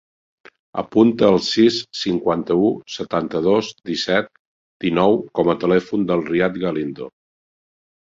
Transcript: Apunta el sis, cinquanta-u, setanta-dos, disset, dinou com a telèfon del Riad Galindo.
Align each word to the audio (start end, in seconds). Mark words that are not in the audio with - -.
Apunta 0.81 1.29
el 1.33 1.37
sis, 1.47 1.77
cinquanta-u, 1.99 2.71
setanta-dos, 2.95 3.71
disset, 3.93 4.35
dinou 4.89 5.23
com 5.41 5.55
a 5.57 5.61
telèfon 5.69 6.13
del 6.13 6.29
Riad 6.35 6.63
Galindo. 6.69 7.17